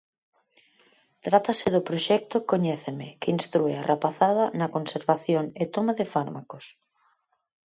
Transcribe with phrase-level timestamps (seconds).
[1.25, 6.65] Trátase do proxecto 'Coñéceme', que instrúe a rapazada na conservación e toma de fármacos.